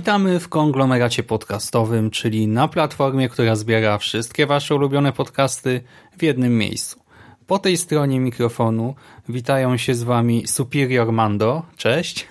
Witamy 0.00 0.40
w 0.40 0.48
konglomeracie 0.48 1.22
podcastowym, 1.22 2.10
czyli 2.10 2.48
na 2.48 2.68
platformie, 2.68 3.28
która 3.28 3.56
zbiera 3.56 3.98
wszystkie 3.98 4.46
Wasze 4.46 4.74
ulubione 4.74 5.12
podcasty 5.12 5.80
w 6.18 6.22
jednym 6.22 6.58
miejscu. 6.58 7.00
Po 7.46 7.58
tej 7.58 7.76
stronie 7.76 8.20
mikrofonu 8.20 8.94
witają 9.28 9.76
się 9.76 9.94
z 9.94 10.02
Wami 10.02 10.46
Superior 10.46 11.12
Mando, 11.12 11.62
cześć. 11.76 12.26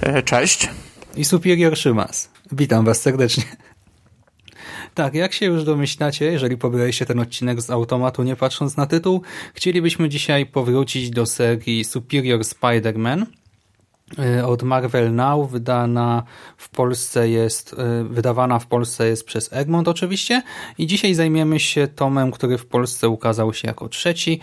E, 0.00 0.22
Cześć. 0.22 0.68
I 1.16 1.24
Superior 1.24 1.76
Szymas. 1.76 2.30
Witam 2.52 2.84
Was 2.84 3.00
serdecznie. 3.00 3.44
Tak, 4.94 5.14
jak 5.14 5.32
się 5.32 5.46
już 5.46 5.64
domyślacie, 5.64 6.24
jeżeli 6.24 6.56
pobraliście 6.56 7.06
ten 7.06 7.20
odcinek 7.20 7.60
z 7.60 7.70
automatu 7.70 8.22
nie 8.22 8.36
patrząc 8.36 8.76
na 8.76 8.86
tytuł, 8.86 9.22
chcielibyśmy 9.54 10.08
dzisiaj 10.08 10.46
powrócić 10.46 11.10
do 11.10 11.26
serii 11.26 11.84
Superior 11.84 12.40
Spider-Man, 12.40 13.26
od 14.46 14.62
Marvel 14.62 15.14
Now, 15.14 15.50
wydana 15.50 16.22
w 16.56 16.68
Polsce 16.68 17.28
jest, 17.28 17.76
e, 17.78 18.04
wydawana 18.04 18.58
w 18.58 18.66
Polsce 18.66 19.08
jest 19.08 19.24
przez 19.24 19.52
Egmont 19.52 19.88
oczywiście 19.88 20.42
i 20.78 20.86
dzisiaj 20.86 21.14
zajmiemy 21.14 21.60
się 21.60 21.88
tomem, 21.88 22.30
który 22.30 22.58
w 22.58 22.66
Polsce 22.66 23.08
ukazał 23.08 23.54
się 23.54 23.68
jako 23.68 23.88
trzeci 23.88 24.40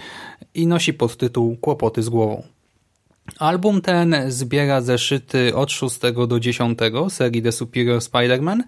i 0.53 0.67
nosi 0.67 0.94
podtytuł 0.94 1.58
Kłopoty 1.58 2.03
z 2.03 2.09
głową. 2.09 2.55
Album 3.40 3.81
ten 3.81 4.16
zbiera 4.28 4.81
zeszyty 4.81 5.56
od 5.56 5.72
6 5.72 6.00
do 6.28 6.40
10 6.40 6.80
serii 7.09 7.42
The 7.42 7.52
Superior 7.52 8.00
Spider-Man. 8.00 8.64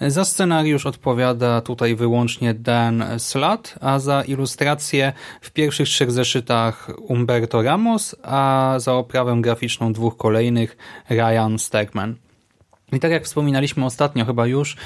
Za 0.00 0.24
scenariusz 0.24 0.86
odpowiada 0.86 1.60
tutaj 1.60 1.94
wyłącznie 1.94 2.54
Dan 2.54 3.04
Slott, 3.18 3.74
a 3.80 3.98
za 3.98 4.22
ilustrację 4.22 5.12
w 5.40 5.50
pierwszych 5.50 5.88
trzech 5.88 6.10
zeszytach 6.10 6.90
Umberto 6.98 7.62
Ramos, 7.62 8.16
a 8.22 8.74
za 8.78 8.94
oprawę 8.94 9.36
graficzną 9.40 9.92
dwóch 9.92 10.16
kolejnych 10.16 10.76
Ryan 11.10 11.58
Stegman. 11.58 12.16
I 12.92 13.00
tak 13.00 13.10
jak 13.10 13.24
wspominaliśmy 13.24 13.84
ostatnio 13.84 14.24
chyba 14.24 14.46
już, 14.46 14.76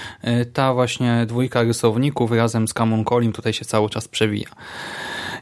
ta 0.53 0.75
właśnie 0.75 1.25
dwójka 1.27 1.63
rysowników 1.63 2.33
razem 2.33 2.69
z 2.69 2.75
Camon 2.75 3.05
Colim 3.05 3.33
tutaj 3.33 3.53
się 3.53 3.65
cały 3.65 3.91
czas 3.91 4.09
przewija. 4.09 4.49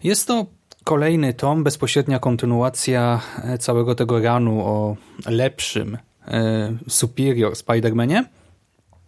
Jest 0.05 0.27
to 0.27 0.47
Kolejny 0.85 1.35
tom, 1.35 1.65
bezpośrednia 1.65 2.19
kontynuacja 2.19 3.21
e, 3.45 3.59
całego 3.59 3.95
tego 3.95 4.21
ranu 4.21 4.61
o 4.67 4.97
lepszym 5.27 5.99
e, 6.29 6.73
Superior 6.89 7.53
Spider-Manie. 7.53 8.25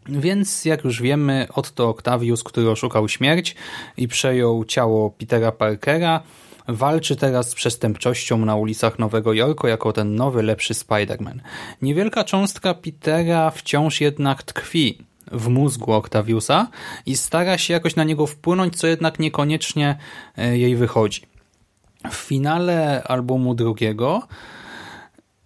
Więc 0.08 0.64
jak 0.64 0.84
już 0.84 1.02
wiemy, 1.02 1.46
Otto 1.54 1.88
Octavius, 1.88 2.42
który 2.42 2.70
oszukał 2.70 3.08
śmierć 3.08 3.56
i 3.96 4.08
przejął 4.08 4.64
ciało 4.64 5.10
Petera 5.10 5.52
Parkera, 5.52 6.20
walczy 6.68 7.16
teraz 7.16 7.50
z 7.50 7.54
przestępczością 7.54 8.38
na 8.38 8.56
ulicach 8.56 8.98
Nowego 8.98 9.32
Jorku 9.32 9.66
jako 9.66 9.92
ten 9.92 10.14
nowy, 10.14 10.42
lepszy 10.42 10.74
Spider-Man. 10.74 11.38
Niewielka 11.82 12.24
cząstka 12.24 12.74
Petera 12.74 13.50
wciąż 13.50 14.00
jednak 14.00 14.42
tkwi 14.42 14.98
w 15.32 15.48
mózgu 15.48 15.92
Octaviusa 15.92 16.68
i 17.06 17.16
stara 17.16 17.58
się 17.58 17.74
jakoś 17.74 17.96
na 17.96 18.04
niego 18.04 18.26
wpłynąć, 18.26 18.76
co 18.76 18.86
jednak 18.86 19.18
niekoniecznie 19.18 19.96
e, 20.38 20.58
jej 20.58 20.76
wychodzi. 20.76 21.33
W 22.10 22.14
finale 22.14 23.02
albumu 23.02 23.54
drugiego 23.54 24.28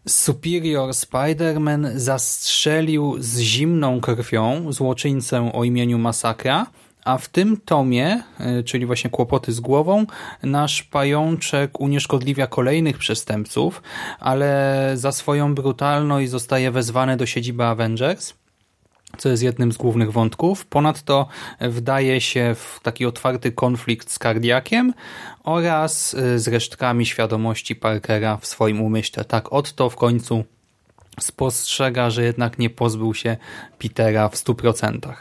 Superior 0.09 0.91
Spider-Man 0.91 1.91
zastrzelił 1.95 3.17
z 3.21 3.39
zimną 3.39 4.01
krwią 4.01 4.73
złoczyńcę 4.73 5.53
o 5.53 5.65
imieniu 5.65 5.99
Masakra, 5.99 6.67
a 7.05 7.19
w 7.19 7.29
tym 7.29 7.57
tomie, 7.57 8.23
e, 8.41 8.63
czyli 8.63 8.87
właśnie 8.87 9.11
kłopoty 9.11 9.53
z 9.53 9.61
głową, 9.61 10.07
nasz 10.43 10.83
pajączek 10.83 11.81
unieszkodliwia 11.81 12.47
kolejnych 12.47 12.99
przestępców, 12.99 13.83
ale 14.21 14.93
za 14.95 15.13
swoją 15.13 15.55
brutalność 15.55 16.31
zostaje 16.31 16.71
wezwany 16.71 17.17
do 17.17 17.27
siedziby 17.27 17.65
Avengers 17.65 18.35
co 19.17 19.29
jest 19.29 19.43
jednym 19.43 19.73
z 19.73 19.77
głównych 19.77 20.13
wątków. 20.13 20.67
Ponadto 20.67 21.29
wdaje 21.61 22.21
się 22.21 22.55
w 22.55 22.81
taki 22.83 23.07
otwarty 23.07 23.53
konflikt 23.53 24.11
z 24.11 24.19
kardiakiem 24.19 24.95
oraz 25.45 26.15
y, 26.15 26.39
z 26.39 26.49
resztkami 26.49 27.07
świadomości 27.07 27.77
Parkera 27.77 28.37
w 28.37 28.47
swoim 28.47 28.81
umyśle. 28.81 29.25
Tak, 29.25 29.53
Otto 29.53 29.91
w 29.91 29.97
końcu 29.97 30.45
spostrzega, 31.21 32.11
że 32.11 32.25
jednak 32.25 32.59
nie 32.59 32.71
pozbył 32.71 33.15
się 33.15 33.37
Petera 33.79 34.29
w 34.29 34.35
100%. 34.35 35.13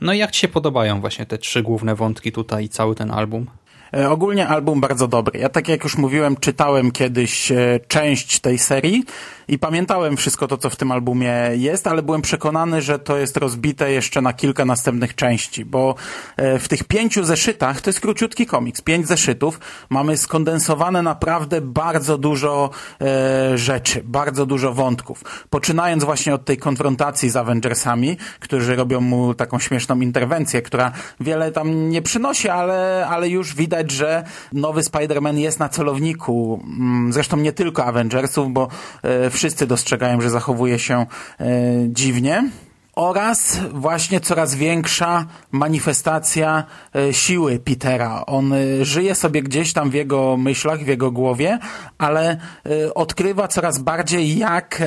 No 0.00 0.12
i 0.12 0.18
jak 0.18 0.30
Ci 0.30 0.40
się 0.40 0.48
podobają 0.48 1.00
właśnie 1.00 1.26
te 1.26 1.38
trzy 1.38 1.62
główne 1.62 1.94
wątki 1.94 2.32
tutaj 2.32 2.64
i 2.64 2.68
cały 2.68 2.94
ten 2.94 3.10
album? 3.10 3.46
E, 3.94 4.10
ogólnie 4.10 4.48
album 4.48 4.80
bardzo 4.80 5.08
dobry. 5.08 5.40
Ja 5.40 5.48
tak 5.48 5.68
jak 5.68 5.84
już 5.84 5.98
mówiłem, 5.98 6.36
czytałem 6.36 6.90
kiedyś 6.90 7.52
e, 7.52 7.80
część 7.88 8.40
tej 8.40 8.58
serii 8.58 9.04
i 9.48 9.58
pamiętałem 9.58 10.16
wszystko 10.16 10.48
to, 10.48 10.56
co 10.56 10.70
w 10.70 10.76
tym 10.76 10.92
albumie 10.92 11.34
jest, 11.52 11.86
ale 11.86 12.02
byłem 12.02 12.22
przekonany, 12.22 12.82
że 12.82 12.98
to 12.98 13.16
jest 13.16 13.36
rozbite 13.36 13.92
jeszcze 13.92 14.20
na 14.20 14.32
kilka 14.32 14.64
następnych 14.64 15.14
części, 15.14 15.64
bo 15.64 15.94
e, 16.36 16.58
w 16.58 16.68
tych 16.68 16.84
pięciu 16.84 17.24
zeszytach, 17.24 17.80
to 17.80 17.90
jest 17.90 18.00
króciutki 18.00 18.46
komiks, 18.46 18.80
pięć 18.80 19.08
zeszytów, 19.08 19.60
mamy 19.90 20.16
skondensowane 20.16 21.02
naprawdę 21.02 21.60
bardzo 21.60 22.18
dużo 22.18 22.70
e, 23.00 23.58
rzeczy, 23.58 24.02
bardzo 24.04 24.46
dużo 24.46 24.72
wątków. 24.72 25.24
Poczynając 25.50 26.04
właśnie 26.04 26.34
od 26.34 26.44
tej 26.44 26.56
konfrontacji 26.56 27.30
z 27.30 27.36
Avengersami, 27.36 28.16
którzy 28.40 28.76
robią 28.76 29.00
mu 29.00 29.34
taką 29.34 29.58
śmieszną 29.58 30.00
interwencję, 30.00 30.62
która 30.62 30.92
wiele 31.20 31.52
tam 31.52 31.90
nie 31.90 32.02
przynosi, 32.02 32.48
ale, 32.48 33.06
ale 33.10 33.28
już 33.28 33.54
widać, 33.54 33.90
że 33.90 34.24
nowy 34.52 34.80
Spider-Man 34.80 35.36
jest 35.36 35.58
na 35.58 35.68
celowniku. 35.68 36.60
Mm, 36.64 37.12
zresztą 37.12 37.36
nie 37.36 37.52
tylko 37.52 37.84
Avengersów, 37.84 38.52
bo 38.52 38.68
e, 39.02 39.30
wszyscy 39.38 39.66
dostrzegają, 39.66 40.20
że 40.20 40.30
zachowuje 40.30 40.78
się 40.78 41.06
e, 41.40 41.46
dziwnie 41.88 42.50
oraz 42.98 43.60
właśnie 43.72 44.20
coraz 44.20 44.54
większa 44.54 45.26
manifestacja 45.52 46.64
e, 46.94 47.14
siły 47.14 47.58
Petera. 47.58 48.26
On 48.26 48.52
e, 48.52 48.84
żyje 48.84 49.14
sobie 49.14 49.42
gdzieś 49.42 49.72
tam 49.72 49.90
w 49.90 49.94
jego 49.94 50.36
myślach, 50.36 50.84
w 50.84 50.86
jego 50.86 51.10
głowie, 51.10 51.58
ale 51.98 52.30
e, 52.30 52.94
odkrywa 52.94 53.48
coraz 53.48 53.78
bardziej 53.78 54.38
jak 54.38 54.82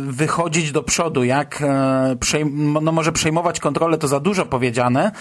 wychodzić 0.00 0.72
do 0.72 0.82
przodu, 0.82 1.24
jak 1.24 1.62
no 2.82 2.92
może 2.92 3.12
przejmować 3.12 3.60
kontrolę, 3.60 3.98
to 3.98 4.08
za 4.08 4.20
dużo 4.20 4.46
powiedziane, 4.46 5.12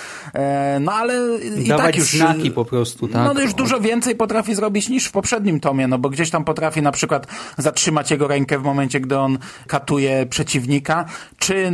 no 0.81 0.93
ale 0.93 1.37
i 1.57 1.67
Dawać 1.67 1.85
tak 1.85 1.95
już 1.95 2.11
znaki 2.11 2.51
po 2.51 2.65
prostu, 2.65 3.07
tak? 3.07 3.33
No 3.35 3.41
już 3.41 3.53
dużo 3.53 3.79
więcej 3.79 4.15
potrafi 4.15 4.55
zrobić 4.55 4.89
niż 4.89 5.05
w 5.05 5.11
poprzednim 5.11 5.59
tomie, 5.59 5.87
no 5.87 5.97
bo 5.97 6.09
gdzieś 6.09 6.29
tam 6.29 6.43
potrafi 6.45 6.81
na 6.81 6.91
przykład 6.91 7.27
zatrzymać 7.57 8.11
jego 8.11 8.27
rękę 8.27 8.59
w 8.59 8.63
momencie, 8.63 8.99
gdy 8.99 9.17
on 9.17 9.37
katuje 9.67 10.25
przeciwnika, 10.25 11.05
czy 11.39 11.71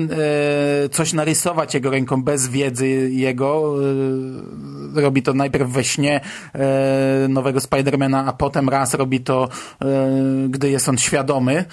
coś 0.92 1.14
narysować 1.14 1.74
jego 1.74 1.90
ręką 1.90 2.24
bez 2.24 2.48
wiedzy 2.48 2.88
jego. 3.12 3.76
E, 4.98 5.02
robi 5.02 5.24
to 5.24 5.34
najpierw 5.34 5.70
we 5.70 5.84
śnie 5.84 6.22
e, 6.54 7.28
nowego 7.30 7.60
Spidermana, 7.60 8.26
a 8.26 8.34
potem 8.34 8.70
raz 8.70 8.94
robi 8.94 9.20
to, 9.20 9.50
e, 9.82 9.88
gdy 10.50 10.70
jest 10.70 10.90
on 10.90 10.98
świadomy. 10.98 11.66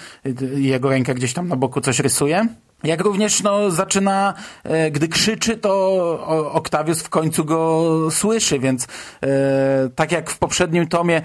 Jego 0.55 0.89
ręka 0.89 1.13
gdzieś 1.13 1.33
tam 1.33 1.47
na 1.47 1.55
boku 1.55 1.81
coś 1.81 1.99
rysuje. 1.99 2.47
Jak 2.83 3.01
również 3.01 3.43
no, 3.43 3.71
zaczyna, 3.71 4.33
e, 4.63 4.91
gdy 4.91 5.07
krzyczy, 5.07 5.57
to 5.57 6.51
Octavius 6.53 7.01
w 7.01 7.09
końcu 7.09 7.45
go 7.45 7.91
słyszy, 8.11 8.59
więc 8.59 8.87
e, 9.23 9.89
tak 9.95 10.11
jak 10.11 10.29
w 10.29 10.37
poprzednim 10.37 10.87
tomie 10.87 11.21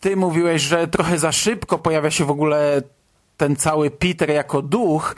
ty 0.00 0.16
mówiłeś, 0.16 0.62
że 0.62 0.88
trochę 0.88 1.18
za 1.18 1.32
szybko 1.32 1.78
pojawia 1.78 2.10
się 2.10 2.24
w 2.24 2.30
ogóle 2.30 2.82
ten 3.36 3.56
cały 3.56 3.90
Peter 3.90 4.30
jako 4.30 4.62
duch, 4.62 5.16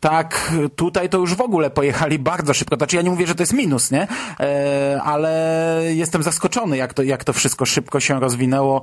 tak 0.00 0.52
tutaj 0.76 1.08
to 1.08 1.18
już 1.18 1.34
w 1.34 1.40
ogóle 1.40 1.70
pojechali 1.70 2.18
bardzo 2.18 2.54
szybko. 2.54 2.76
Znaczy 2.76 2.96
ja 2.96 3.02
nie 3.02 3.10
mówię, 3.10 3.26
że 3.26 3.34
to 3.34 3.42
jest 3.42 3.52
minus, 3.52 3.90
nie? 3.90 4.08
E, 4.40 5.00
ale 5.04 5.82
jestem 5.94 6.22
zaskoczony, 6.22 6.76
jak 6.76 6.94
to, 6.94 7.02
jak 7.02 7.24
to 7.24 7.32
wszystko 7.32 7.66
szybko 7.66 8.00
się 8.00 8.20
rozwinęło 8.20 8.82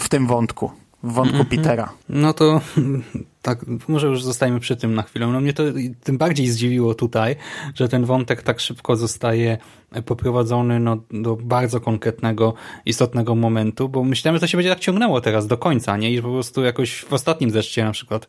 w 0.00 0.08
tym 0.08 0.26
wątku. 0.26 0.70
W 1.02 1.12
wątku 1.12 1.36
mm 1.36 1.46
-hmm. 1.46 1.56
Petera. 1.56 1.92
No 2.08 2.32
to 2.32 2.60
tak, 3.42 3.64
może 3.88 4.06
już 4.06 4.22
zostajemy 4.22 4.60
przy 4.60 4.76
tym 4.76 4.94
na 4.94 5.02
chwilę. 5.02 5.26
No 5.26 5.40
mnie 5.40 5.52
to 5.52 5.62
tym 6.04 6.18
bardziej 6.18 6.48
zdziwiło 6.48 6.94
tutaj, 6.94 7.36
że 7.74 7.88
ten 7.88 8.04
wątek 8.04 8.42
tak 8.42 8.60
szybko 8.60 8.96
zostaje 8.96 9.58
poprowadzony 10.06 10.80
no, 10.80 10.96
do 11.10 11.36
bardzo 11.36 11.80
konkretnego, 11.80 12.54
istotnego 12.86 13.34
momentu, 13.34 13.88
bo 13.88 14.04
myślałem, 14.04 14.36
że 14.36 14.40
to 14.40 14.46
się 14.46 14.58
będzie 14.58 14.70
tak 14.70 14.80
ciągnęło 14.80 15.20
teraz 15.20 15.46
do 15.46 15.58
końca, 15.58 15.96
nie? 15.96 16.12
I 16.12 16.22
po 16.22 16.28
prostu 16.28 16.64
jakoś 16.64 17.04
w 17.04 17.12
ostatnim 17.12 17.50
zeszcie 17.50 17.84
na 17.84 17.92
przykład 17.92 18.28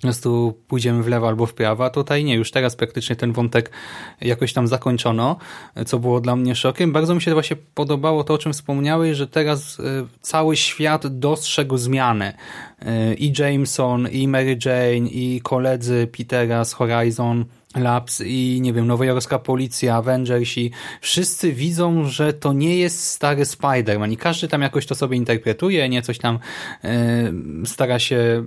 po 0.00 0.02
prostu 0.02 0.54
pójdziemy 0.68 1.02
w 1.02 1.08
lewo 1.08 1.28
albo 1.28 1.46
w 1.46 1.54
prawo, 1.54 1.84
a 1.84 1.90
tutaj 1.90 2.24
nie, 2.24 2.34
już 2.34 2.50
teraz 2.50 2.76
praktycznie 2.76 3.16
ten 3.16 3.32
wątek 3.32 3.70
jakoś 4.20 4.52
tam 4.52 4.68
zakończono, 4.68 5.36
co 5.86 5.98
było 5.98 6.20
dla 6.20 6.36
mnie 6.36 6.54
szokiem. 6.54 6.92
Bardzo 6.92 7.14
mi 7.14 7.22
się 7.22 7.32
właśnie 7.32 7.56
podobało 7.74 8.24
to, 8.24 8.34
o 8.34 8.38
czym 8.38 8.52
wspomniałeś, 8.52 9.16
że 9.16 9.26
teraz 9.26 9.80
e, 9.80 9.82
cały 10.20 10.56
świat 10.56 11.06
dostrzegł 11.06 11.76
zmianę. 11.76 12.32
E, 12.82 13.14
I 13.14 13.32
Jameson, 13.38 14.08
i 14.08 14.28
Mary 14.28 14.58
Jane, 14.64 15.08
i 15.08 15.40
koledzy 15.42 16.08
Petera 16.16 16.64
z 16.64 16.72
Horizon 16.72 17.44
Labs 17.76 18.20
i 18.26 18.58
nie 18.62 18.72
wiem, 18.72 18.86
nowojorska 18.86 19.38
policja, 19.38 19.96
Avengers 19.96 20.58
i 20.58 20.70
wszyscy 21.00 21.52
widzą, 21.52 22.04
że 22.04 22.32
to 22.32 22.52
nie 22.52 22.76
jest 22.76 23.04
stary 23.04 23.42
Spider-Man 23.42 24.12
i 24.12 24.16
każdy 24.16 24.48
tam 24.48 24.62
jakoś 24.62 24.86
to 24.86 24.94
sobie 24.94 25.16
interpretuje, 25.16 25.88
nie 25.88 26.02
coś 26.02 26.18
tam 26.18 26.38
yy, 26.82 27.66
stara 27.66 27.98
się 27.98 28.44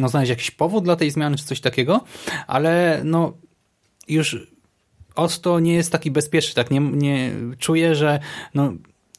no, 0.00 0.08
znaleźć 0.08 0.30
jakiś 0.30 0.50
powód 0.50 0.84
dla 0.84 0.96
tej 0.96 1.10
zmiany, 1.10 1.36
czy 1.36 1.44
coś 1.44 1.60
takiego, 1.60 2.00
ale 2.46 3.00
no 3.04 3.32
już 4.08 4.46
Otto 5.14 5.60
nie 5.60 5.74
jest 5.74 5.92
taki 5.92 6.10
bezpieczny, 6.10 6.54
tak 6.54 6.70
nie, 6.70 6.80
nie 6.80 7.30
czuję, 7.58 7.94
że 7.94 8.20
no, 8.54 8.72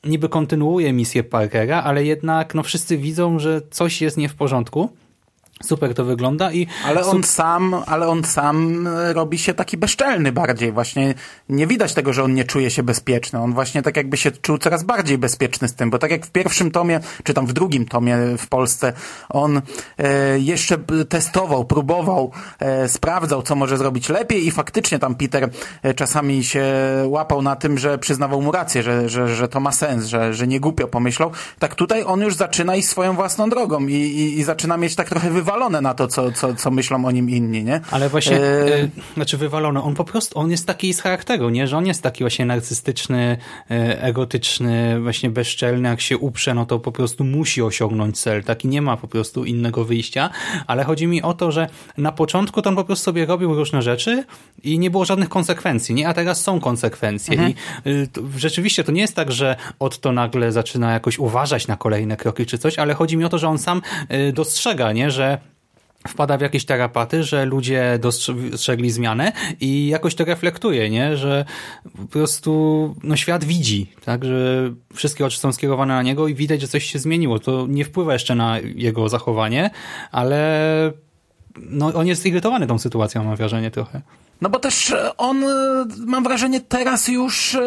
niby 0.04 0.30
kontynuuje 0.30 0.94
misję 0.94 1.24
Parkera, 1.24 1.84
ale 1.84 2.06
jednak 2.06 2.56
no, 2.56 2.64
wszyscy 2.64 2.98
widzą, 2.98 3.40
że 3.40 3.62
coś 3.72 4.02
jest 4.02 4.18
nie 4.18 4.30
w 4.30 4.36
porządku 4.36 4.90
Super 5.66 5.94
to 5.94 6.06
wygląda 6.06 6.52
i... 6.52 6.68
Ale 6.86 7.06
on 7.06 7.24
sam, 7.24 7.76
ale 7.86 8.08
on 8.08 8.24
sam 8.24 8.88
robi 9.14 9.38
się 9.38 9.54
taki 9.54 9.78
bezczelny 9.78 10.32
bardziej. 10.32 10.72
Właśnie 10.72 11.14
nie 11.50 11.68
widać 11.68 11.94
tego, 11.94 12.14
że 12.14 12.24
on 12.24 12.34
nie 12.34 12.44
czuje 12.44 12.70
się 12.70 12.84
bezpieczny. 12.84 13.40
On 13.40 13.54
właśnie 13.54 13.82
tak 13.82 13.98
jakby 13.98 14.18
się 14.18 14.32
czuł 14.32 14.58
coraz 14.58 14.84
bardziej 14.84 15.18
bezpieczny 15.18 15.68
z 15.68 15.74
tym, 15.76 15.90
bo 15.90 15.98
tak 15.98 16.12
jak 16.12 16.26
w 16.26 16.32
pierwszym 16.32 16.72
tomie, 16.72 17.00
czy 17.24 17.34
tam 17.34 17.48
w 17.48 17.54
drugim 17.54 17.86
tomie 17.86 18.18
w 18.38 18.48
Polsce, 18.48 18.94
on 19.30 19.62
e, 19.98 20.40
jeszcze 20.40 20.78
testował, 21.10 21.66
próbował, 21.66 22.32
e, 22.60 22.88
sprawdzał, 22.90 23.42
co 23.42 23.56
może 23.56 23.78
zrobić 23.78 24.10
lepiej 24.10 24.48
i 24.48 24.52
faktycznie 24.52 25.00
tam 25.00 25.16
Peter 25.16 25.50
e, 25.84 25.94
czasami 25.94 26.44
się 26.44 26.66
łapał 27.06 27.42
na 27.42 27.56
tym, 27.56 27.78
że 27.78 27.98
przyznawał 27.98 28.42
mu 28.42 28.52
rację, 28.52 28.84
że, 28.84 29.10
że, 29.10 29.36
że 29.36 29.48
to 29.48 29.60
ma 29.60 29.72
sens, 29.72 30.06
że, 30.06 30.34
że 30.34 30.48
nie 30.48 30.60
głupio 30.60 30.88
pomyślał. 30.88 31.32
Tak 31.60 31.76
tutaj 31.76 32.04
on 32.04 32.22
już 32.22 32.36
zaczyna 32.36 32.76
iść 32.76 32.90
swoją 32.90 33.14
własną 33.14 33.50
drogą 33.50 33.88
i, 33.88 33.94
i, 33.94 34.40
i 34.40 34.44
zaczyna 34.44 34.78
mieć 34.78 34.96
tak 34.96 35.10
trochę 35.10 35.30
wywalone 35.30 35.51
wywalone 35.52 35.82
na 35.82 35.94
to, 35.94 36.08
co, 36.08 36.32
co, 36.32 36.56
co 36.56 36.72
myślą 36.72 37.06
o 37.06 37.12
nim 37.12 37.30
inni, 37.30 37.64
nie? 37.64 37.82
Ale 37.92 38.10
właśnie, 38.10 38.38
e... 38.38 38.84
e 38.84 38.88
znaczy 39.14 39.38
wywalone, 39.38 39.84
on 39.84 39.96
po 39.96 40.04
prostu, 40.04 40.40
on 40.40 40.52
jest 40.52 40.68
taki 40.68 40.94
z 40.94 41.02
charakteru, 41.02 41.50
nie? 41.50 41.68
Że 41.68 41.78
on 41.78 41.86
jest 41.86 42.04
taki 42.04 42.24
właśnie 42.24 42.46
narcystyczny, 42.46 43.38
e, 43.72 44.04
egotyczny, 44.04 45.02
właśnie 45.02 45.30
bezczelny, 45.30 45.90
jak 45.90 46.02
się 46.02 46.18
uprze, 46.18 46.54
no 46.54 46.66
to 46.66 46.80
po 46.80 46.92
prostu 46.92 47.24
musi 47.24 47.62
osiągnąć 47.62 48.20
cel, 48.20 48.44
taki 48.44 48.68
nie 48.68 48.82
ma 48.82 48.98
po 48.98 49.08
prostu 49.08 49.46
innego 49.46 49.86
wyjścia, 49.86 50.30
ale 50.68 50.84
chodzi 50.84 51.08
mi 51.08 51.22
o 51.22 51.34
to, 51.34 51.52
że 51.52 51.70
na 51.98 52.12
początku 52.12 52.62
to 52.62 52.70
on 52.70 52.76
po 52.76 52.84
prostu 52.84 53.06
sobie 53.06 53.26
robił 53.26 53.56
różne 53.56 53.82
rzeczy 53.82 54.24
i 54.64 54.80
nie 54.80 54.92
było 54.92 55.06
żadnych 55.06 55.30
konsekwencji, 55.30 55.96
nie? 55.96 56.08
A 56.08 56.14
teraz 56.14 56.42
są 56.42 56.60
konsekwencje 56.60 57.34
mhm. 57.34 57.54
i 57.86 57.90
y, 57.90 58.08
to, 58.08 58.22
rzeczywiście 58.38 58.84
to 58.84 58.92
nie 58.92 59.02
jest 59.02 59.16
tak, 59.16 59.32
że 59.32 59.56
od 59.80 60.00
to 60.00 60.12
nagle 60.12 60.52
zaczyna 60.52 60.92
jakoś 60.92 61.20
uważać 61.20 61.68
na 61.68 61.78
kolejne 61.78 62.18
kroki 62.18 62.46
czy 62.46 62.58
coś, 62.58 62.80
ale 62.80 62.94
chodzi 62.94 63.18
mi 63.18 63.26
o 63.26 63.30
to, 63.30 63.38
że 63.38 63.48
on 63.48 63.58
sam 63.58 63.82
y, 64.12 64.34
dostrzega, 64.34 64.92
nie? 64.92 65.12
Że 65.12 65.41
wpada 66.08 66.38
w 66.38 66.42
jakieś 66.42 66.66
tarapaty, 66.66 67.24
że 67.24 67.46
ludzie 67.46 68.00
dostrzegli 68.00 68.92
zmianę 68.92 69.32
i 69.60 69.88
jakoś 69.88 70.16
to 70.16 70.26
reflektuje, 70.26 70.90
nie? 70.90 71.18
że 71.18 71.46
po 71.98 72.06
prostu 72.06 72.96
no, 73.04 73.16
świat 73.16 73.44
widzi, 73.44 73.92
tak? 74.06 74.26
że 74.26 74.72
wszystkie 74.94 75.26
oczy 75.26 75.40
są 75.40 75.52
skierowane 75.52 75.94
na 75.94 76.04
niego 76.04 76.28
i 76.28 76.36
widać, 76.36 76.62
że 76.62 76.68
coś 76.68 76.84
się 76.84 77.00
zmieniło. 77.00 77.40
To 77.40 77.66
nie 77.70 77.86
wpływa 77.86 78.14
jeszcze 78.14 78.36
na 78.36 78.60
jego 78.60 79.10
zachowanie, 79.10 79.70
ale 80.12 80.94
no, 81.58 81.94
on 81.94 82.08
jest 82.08 82.22
zirytowany 82.22 82.68
tą 82.68 82.80
sytuacją, 82.80 83.24
mam 83.24 83.36
wrażenie 83.36 83.72
trochę. 83.72 84.02
No 84.42 84.50
bo 84.50 84.60
też 84.60 84.96
on, 85.18 85.46
mam 86.06 86.24
wrażenie, 86.24 86.62
teraz 86.62 87.08
już 87.08 87.56
e, 87.56 87.62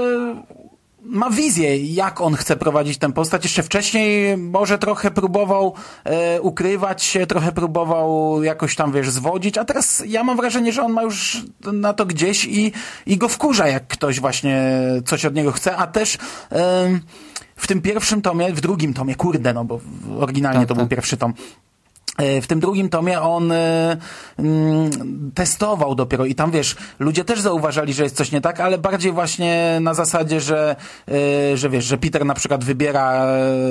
ma 1.04 1.30
wizję, 1.30 1.76
jak 1.76 2.20
on 2.20 2.34
chce 2.34 2.56
prowadzić 2.56 2.98
tę 2.98 3.12
postać. 3.12 3.44
Jeszcze 3.44 3.62
wcześniej 3.62 4.36
może 4.36 4.78
trochę 4.78 5.10
próbował 5.10 5.74
e, 6.04 6.40
ukrywać 6.40 7.02
się, 7.02 7.26
trochę 7.26 7.52
próbował 7.52 8.42
jakoś 8.42 8.76
tam, 8.76 8.92
wiesz, 8.92 9.10
zwodzić, 9.10 9.58
a 9.58 9.64
teraz 9.64 10.02
ja 10.06 10.24
mam 10.24 10.36
wrażenie, 10.36 10.72
że 10.72 10.82
on 10.82 10.92
ma 10.92 11.02
już 11.02 11.42
na 11.72 11.92
to 11.92 12.06
gdzieś 12.06 12.44
i, 12.44 12.72
i 13.06 13.16
go 13.16 13.28
wkurza, 13.28 13.68
jak 13.68 13.86
ktoś 13.86 14.20
właśnie 14.20 14.72
coś 15.06 15.24
od 15.24 15.34
niego 15.34 15.52
chce, 15.52 15.76
a 15.76 15.86
też 15.86 16.18
e, 16.52 17.00
w 17.56 17.66
tym 17.66 17.82
pierwszym 17.82 18.22
tomie, 18.22 18.52
w 18.52 18.60
drugim 18.60 18.94
tomie, 18.94 19.14
kurde, 19.14 19.54
no 19.54 19.64
bo 19.64 19.80
oryginalnie 20.18 20.60
tak, 20.60 20.68
to 20.68 20.74
tak. 20.74 20.82
był 20.82 20.88
pierwszy 20.88 21.16
tom, 21.16 21.34
w 22.18 22.46
tym 22.46 22.60
drugim 22.60 22.88
tomie 22.88 23.20
on 23.20 23.52
y, 23.52 23.56
y, 24.38 24.44
testował 25.34 25.94
dopiero 25.94 26.24
i 26.24 26.34
tam 26.34 26.50
wiesz, 26.50 26.76
ludzie 26.98 27.24
też 27.24 27.40
zauważali, 27.40 27.94
że 27.94 28.02
jest 28.02 28.16
coś 28.16 28.32
nie 28.32 28.40
tak, 28.40 28.60
ale 28.60 28.78
bardziej 28.78 29.12
właśnie 29.12 29.78
na 29.80 29.94
zasadzie, 29.94 30.40
że, 30.40 30.76
y, 31.52 31.56
że 31.56 31.70
wiesz, 31.70 31.84
że 31.84 31.98
Peter 31.98 32.24
na 32.26 32.34
przykład 32.34 32.64
wybiera 32.64 33.26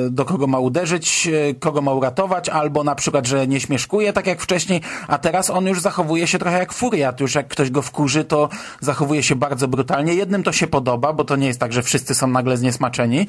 do 0.10 0.26
kogo 0.26 0.48
ma 0.48 0.60
uderzyć, 0.60 1.30
kogo 1.60 1.82
ma 1.82 1.94
uratować, 1.94 2.50
albo 2.50 2.84
na 2.84 2.96
przykład, 2.96 3.28
że 3.28 3.48
nie 3.48 3.60
śmieszkuje 3.60 4.14
tak 4.14 4.28
jak 4.28 4.42
wcześniej, 4.42 4.82
a 5.08 5.18
teraz 5.18 5.50
on 5.50 5.66
już 5.66 5.82
zachowuje 5.82 6.28
się 6.28 6.40
trochę 6.40 6.58
jak 6.58 6.74
furiat, 6.74 7.20
już 7.20 7.36
jak 7.36 7.48
ktoś 7.48 7.72
go 7.72 7.82
wkurzy, 7.82 8.24
to 8.24 8.50
zachowuje 8.82 9.24
się 9.24 9.36
bardzo 9.36 9.68
brutalnie. 9.68 10.14
Jednym 10.14 10.44
to 10.44 10.52
się 10.52 10.68
podoba, 10.68 11.14
bo 11.14 11.24
to 11.24 11.36
nie 11.36 11.48
jest 11.48 11.60
tak, 11.60 11.74
że 11.74 11.84
wszyscy 11.84 12.16
są 12.16 12.28
nagle 12.28 12.58
zniesmaczeni. 12.58 13.28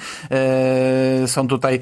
Są 1.27 1.49
tutaj 1.49 1.81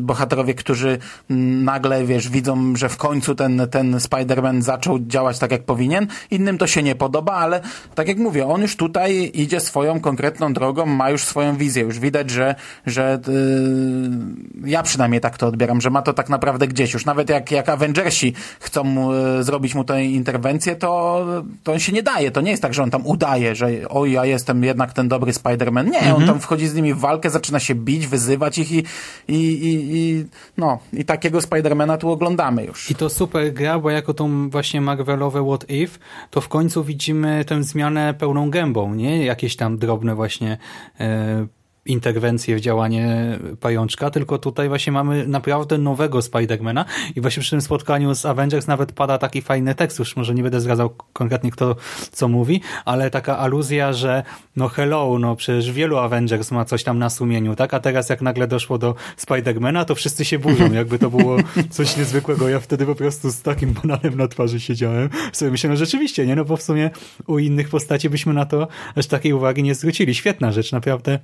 bohaterowie, 0.00 0.54
którzy 0.54 0.98
nagle, 1.28 2.04
wiesz, 2.04 2.28
widzą 2.28 2.53
że 2.74 2.88
w 2.88 2.96
końcu 2.96 3.34
ten, 3.34 3.66
ten 3.70 3.96
Spider-Man 3.96 4.62
zaczął 4.62 4.98
działać 4.98 5.38
tak, 5.38 5.50
jak 5.50 5.64
powinien. 5.64 6.06
Innym 6.30 6.58
to 6.58 6.66
się 6.66 6.82
nie 6.82 6.94
podoba, 6.94 7.32
ale 7.32 7.60
tak 7.94 8.08
jak 8.08 8.18
mówię, 8.18 8.46
on 8.46 8.62
już 8.62 8.76
tutaj 8.76 9.30
idzie 9.34 9.60
swoją 9.60 10.00
konkretną 10.00 10.52
drogą, 10.52 10.86
ma 10.86 11.10
już 11.10 11.24
swoją 11.24 11.56
wizję. 11.56 11.82
Już 11.82 11.98
widać, 11.98 12.30
że, 12.30 12.54
że 12.86 13.18
yy, 13.28 14.70
ja 14.70 14.82
przynajmniej 14.82 15.20
tak 15.20 15.38
to 15.38 15.46
odbieram, 15.46 15.80
że 15.80 15.90
ma 15.90 16.02
to 16.02 16.12
tak 16.12 16.28
naprawdę 16.28 16.68
gdzieś. 16.68 16.94
Już 16.94 17.04
nawet 17.04 17.30
jak, 17.30 17.50
jak 17.50 17.68
Avengersi 17.68 18.34
chcą 18.60 18.84
mu, 18.84 19.14
yy, 19.14 19.44
zrobić 19.44 19.74
mu 19.74 19.84
tę 19.84 20.04
interwencję, 20.04 20.76
to, 20.76 21.24
to 21.62 21.72
on 21.72 21.78
się 21.78 21.92
nie 21.92 22.02
daje. 22.02 22.30
To 22.30 22.40
nie 22.40 22.50
jest 22.50 22.62
tak, 22.62 22.74
że 22.74 22.82
on 22.82 22.90
tam 22.90 23.06
udaje, 23.06 23.54
że 23.54 23.68
oj, 23.88 24.12
ja 24.12 24.24
jestem 24.24 24.64
jednak 24.64 24.92
ten 24.92 25.08
dobry 25.08 25.32
Spider-Man. 25.32 25.90
Nie, 25.90 25.98
mhm. 25.98 26.16
on 26.16 26.26
tam 26.26 26.40
wchodzi 26.40 26.68
z 26.68 26.74
nimi 26.74 26.94
w 26.94 26.98
walkę, 26.98 27.30
zaczyna 27.30 27.60
się 27.60 27.74
bić, 27.74 28.06
wyzywać 28.06 28.58
ich 28.58 28.72
i, 28.72 28.84
i, 29.28 29.34
i, 29.34 29.96
i 29.96 30.26
no, 30.56 30.78
i 30.92 31.04
takiego 31.04 31.40
Spidermana 31.40 31.96
tu 31.96 32.10
już. 32.50 32.90
I 32.90 32.94
to 32.94 33.10
super 33.10 33.52
gra, 33.52 33.78
bo 33.78 33.90
jako 33.90 34.14
tą 34.14 34.50
właśnie 34.50 34.80
Marvelowe 34.80 35.46
What 35.46 35.70
If, 35.70 35.98
to 36.30 36.40
w 36.40 36.48
końcu 36.48 36.84
widzimy 36.84 37.44
tę 37.44 37.62
zmianę 37.62 38.14
pełną 38.14 38.50
gębą, 38.50 38.94
nie? 38.94 39.24
Jakieś 39.24 39.56
tam 39.56 39.78
drobne 39.78 40.14
właśnie 40.14 40.58
e, 41.00 41.46
interwencję 41.86 42.56
w 42.56 42.60
działanie 42.60 43.38
pajączka, 43.60 44.10
tylko 44.10 44.38
tutaj 44.38 44.68
właśnie 44.68 44.92
mamy 44.92 45.28
naprawdę 45.28 45.78
nowego 45.78 46.22
Spidermana 46.22 46.84
i 47.16 47.20
właśnie 47.20 47.40
przy 47.40 47.50
tym 47.50 47.60
spotkaniu 47.60 48.14
z 48.14 48.26
Avengers 48.26 48.66
nawet 48.66 48.92
pada 48.92 49.18
taki 49.18 49.42
fajny 49.42 49.74
tekst, 49.74 49.98
już 49.98 50.16
może 50.16 50.34
nie 50.34 50.42
będę 50.42 50.60
zdradzał 50.60 50.90
konkretnie 51.12 51.50
kto 51.50 51.76
co 52.12 52.28
mówi, 52.28 52.60
ale 52.84 53.10
taka 53.10 53.38
aluzja, 53.38 53.92
że 53.92 54.22
no 54.56 54.68
hello, 54.68 55.18
no 55.18 55.36
przecież 55.36 55.72
wielu 55.72 55.98
Avengers 55.98 56.50
ma 56.50 56.64
coś 56.64 56.84
tam 56.84 56.98
na 56.98 57.10
sumieniu, 57.10 57.56
tak? 57.56 57.74
A 57.74 57.80
teraz 57.80 58.08
jak 58.08 58.22
nagle 58.22 58.46
doszło 58.46 58.78
do 58.78 58.94
Spidermana, 59.16 59.84
to 59.84 59.94
wszyscy 59.94 60.24
się 60.24 60.38
burzą, 60.38 60.72
jakby 60.72 60.98
to 60.98 61.10
było 61.10 61.36
coś 61.70 61.96
niezwykłego. 61.96 62.48
Ja 62.48 62.60
wtedy 62.60 62.86
po 62.86 62.94
prostu 62.94 63.30
z 63.30 63.42
takim 63.42 63.72
bananem 63.72 64.16
na 64.16 64.28
twarzy 64.28 64.60
siedziałem. 64.60 65.08
W 65.32 65.36
sumie 65.36 65.50
myślę, 65.50 65.70
no 65.70 65.76
rzeczywiście, 65.76 66.26
nie? 66.26 66.36
No 66.36 66.44
bo 66.44 66.56
w 66.56 66.62
sumie 66.62 66.90
u 67.26 67.38
innych 67.38 67.68
postaci 67.68 68.10
byśmy 68.10 68.34
na 68.34 68.46
to 68.46 68.68
aż 68.96 69.06
takiej 69.06 69.32
uwagi 69.32 69.62
nie 69.62 69.74
zwrócili. 69.74 70.14
Świetna 70.14 70.52
rzecz, 70.52 70.72
naprawdę 70.72 71.18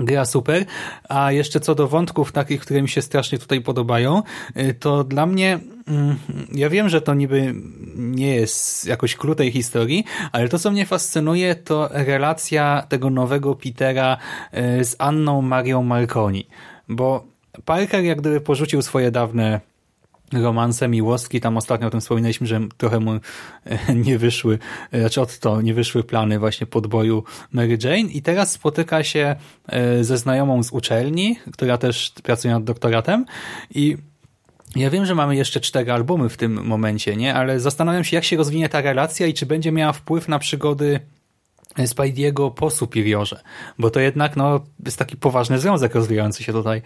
Gra 0.00 0.24
super, 0.24 0.64
a 1.08 1.32
jeszcze 1.32 1.60
co 1.60 1.74
do 1.74 1.88
wątków 1.88 2.32
takich, 2.32 2.60
które 2.60 2.82
mi 2.82 2.88
się 2.88 3.02
strasznie 3.02 3.38
tutaj 3.38 3.60
podobają, 3.60 4.22
y, 4.56 4.74
to 4.74 5.04
dla 5.04 5.26
mnie, 5.26 5.58
mm, 5.88 6.18
ja 6.52 6.70
wiem, 6.70 6.88
że 6.88 7.00
to 7.00 7.14
niby 7.14 7.54
nie 7.96 8.34
jest 8.34 8.86
jakoś 8.86 9.16
klucz 9.16 9.38
historii, 9.52 10.04
ale 10.32 10.48
to 10.48 10.58
co 10.58 10.70
mnie 10.70 10.86
fascynuje 10.86 11.54
to 11.54 11.88
relacja 11.92 12.86
tego 12.88 13.10
nowego 13.10 13.54
Petera 13.54 14.16
y, 14.80 14.84
z 14.84 14.96
Anną 14.98 15.42
Marią 15.42 15.82
Marconi, 15.82 16.46
bo 16.88 17.26
Parker 17.64 18.04
jak 18.04 18.20
gdyby 18.20 18.40
porzucił 18.40 18.82
swoje 18.82 19.10
dawne 19.10 19.60
romanse 20.32 20.88
miłostki. 20.88 21.40
Tam 21.40 21.56
ostatnio 21.56 21.86
o 21.86 21.90
tym 21.90 22.00
wspominaliśmy, 22.00 22.46
że 22.46 22.60
trochę 22.76 23.00
mu 23.00 23.12
e, 23.12 23.20
nie 23.94 24.18
wyszły, 24.18 24.58
e, 24.92 25.00
znaczy 25.00 25.20
od 25.20 25.38
to 25.38 25.62
nie 25.62 25.74
wyszły 25.74 26.04
plany 26.04 26.38
właśnie 26.38 26.66
podboju 26.66 27.24
Mary 27.52 27.78
Jane 27.82 27.98
i 27.98 28.22
teraz 28.22 28.52
spotyka 28.52 29.04
się 29.04 29.36
e, 29.66 30.04
ze 30.04 30.18
znajomą 30.18 30.62
z 30.62 30.70
uczelni, 30.70 31.38
która 31.52 31.78
też 31.78 32.12
pracuje 32.22 32.54
nad 32.54 32.64
doktoratem 32.64 33.24
i 33.74 33.96
ja 34.76 34.90
wiem, 34.90 35.06
że 35.06 35.14
mamy 35.14 35.36
jeszcze 35.36 35.60
cztery 35.60 35.92
albumy 35.92 36.28
w 36.28 36.36
tym 36.36 36.66
momencie, 36.66 37.16
nie? 37.16 37.34
ale 37.34 37.60
zastanawiam 37.60 38.04
się, 38.04 38.16
jak 38.16 38.24
się 38.24 38.36
rozwinie 38.36 38.68
ta 38.68 38.80
relacja 38.80 39.26
i 39.26 39.34
czy 39.34 39.46
będzie 39.46 39.72
miała 39.72 39.92
wpływ 39.92 40.28
na 40.28 40.38
przygody 40.38 41.00
Spidey'ego 41.76 42.54
po 42.54 42.70
Superiorze, 42.70 43.40
bo 43.78 43.90
to 43.90 44.00
jednak 44.00 44.36
no, 44.36 44.60
jest 44.84 44.98
taki 44.98 45.16
poważny 45.16 45.58
związek 45.58 45.94
rozwijający 45.94 46.44
się 46.44 46.52
tutaj 46.52 46.82